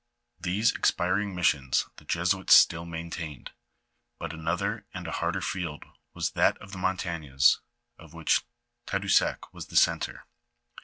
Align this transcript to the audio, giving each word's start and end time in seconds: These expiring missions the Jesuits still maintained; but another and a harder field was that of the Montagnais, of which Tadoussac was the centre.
These 0.39 0.73
expiring 0.73 1.35
missions 1.35 1.87
the 1.97 2.05
Jesuits 2.05 2.55
still 2.55 2.85
maintained; 2.85 3.51
but 4.17 4.33
another 4.33 4.87
and 4.95 5.05
a 5.07 5.11
harder 5.11 5.41
field 5.41 5.83
was 6.15 6.31
that 6.31 6.57
of 6.57 6.71
the 6.71 6.79
Montagnais, 6.79 7.59
of 7.99 8.11
which 8.15 8.41
Tadoussac 8.87 9.53
was 9.53 9.67
the 9.67 9.75
centre. 9.75 10.25